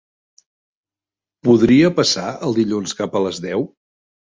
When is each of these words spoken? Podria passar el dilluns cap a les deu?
Podria 1.49 1.93
passar 2.01 2.25
el 2.49 2.59
dilluns 2.61 2.99
cap 3.03 3.21
a 3.21 3.25
les 3.29 3.45
deu? 3.49 3.71